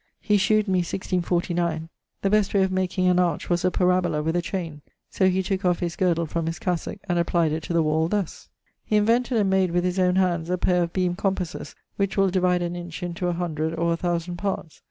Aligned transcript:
He 0.19 0.37
shewed 0.37 0.67
me, 0.67 0.79
1649, 0.79 1.87
the 2.23 2.29
best 2.31 2.55
way 2.55 2.63
of 2.63 2.71
making 2.71 3.05
an 3.07 3.19
arch 3.19 3.51
was 3.51 3.63
a 3.63 3.69
parabola 3.69 4.23
with 4.23 4.35
a 4.35 4.41
chaine; 4.41 4.81
so 5.11 5.29
he 5.29 5.43
tooke 5.43 5.63
of 5.63 5.77
his 5.77 5.95
girdle 5.95 6.25
from 6.25 6.47
his 6.47 6.57
cassock, 6.57 6.97
and 7.07 7.19
applyed 7.19 7.51
it 7.51 7.61
to 7.65 7.73
the 7.73 7.83
wall, 7.83 8.07
thus: 8.07 8.49
He 8.83 8.95
invented 8.95 9.37
and 9.37 9.51
made 9.51 9.69
with 9.69 9.83
his 9.83 9.99
owne 9.99 10.15
handes 10.15 10.49
a 10.49 10.57
paire 10.57 10.81
of 10.81 10.91
beame 10.93 11.15
compasses, 11.15 11.75
which 11.97 12.17
will 12.17 12.31
divide 12.31 12.63
an 12.63 12.75
inch 12.75 13.03
into 13.03 13.27
a 13.27 13.33
hundred 13.33 13.75
or 13.77 13.93
a 13.93 13.95
thousand 13.95 14.37
parts. 14.37 14.79